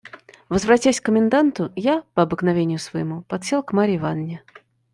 [0.49, 4.41] Возвратясь к коменданту, я, по обыкновению своему, подсел к Марье Ивановне.